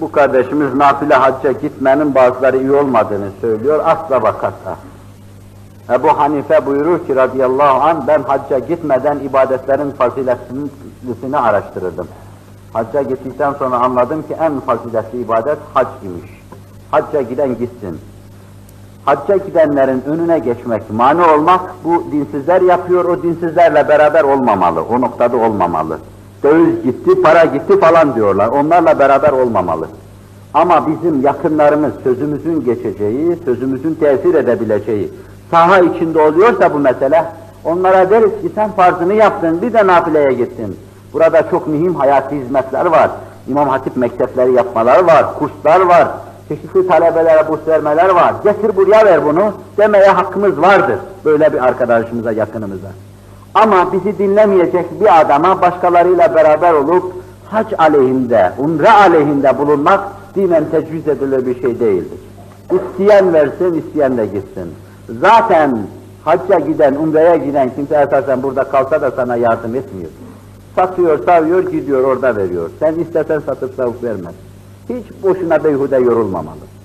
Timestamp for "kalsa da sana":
68.64-69.36